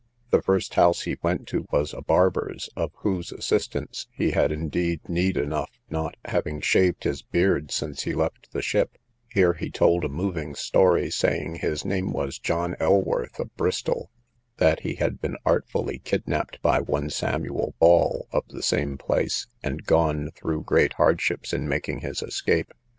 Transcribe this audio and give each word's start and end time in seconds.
The 0.31 0.41
first 0.41 0.73
house 0.73 1.03
he 1.03 1.15
went 1.21 1.47
to 1.49 1.67
was 1.71 1.93
a 1.93 2.01
barber's, 2.01 2.71
of 2.75 2.89
whose 3.01 3.31
assistance 3.31 4.07
he 4.11 4.31
had 4.31 4.51
indeed 4.51 5.07
need 5.07 5.37
enough, 5.37 5.69
not 5.91 6.15
having 6.25 6.59
shaved 6.59 7.03
his 7.03 7.21
beard 7.21 7.69
since 7.69 8.01
he 8.01 8.13
left 8.15 8.51
the 8.51 8.63
ship: 8.63 8.97
here 9.31 9.53
he 9.53 9.69
told 9.69 10.03
a 10.03 10.09
moving 10.09 10.55
story, 10.55 11.11
saying 11.11 11.57
his 11.57 11.85
name 11.85 12.11
was 12.13 12.39
John 12.39 12.75
Elworth, 12.79 13.39
of 13.39 13.55
Bristol; 13.55 14.09
that 14.57 14.79
he 14.79 14.95
had 14.95 15.21
been 15.21 15.37
artfully 15.45 15.99
kidnapped 15.99 16.59
by 16.63 16.79
one 16.79 17.11
Samuel 17.11 17.75
Ball, 17.77 18.27
of 18.31 18.47
the 18.47 18.63
same 18.63 18.97
place, 18.97 19.45
and 19.61 19.85
gone 19.85 20.31
through 20.31 20.63
great 20.63 20.93
hardships 20.93 21.53
in 21.53 21.69
making 21.69 21.99
his 21.99 22.23
escape. 22.23 22.73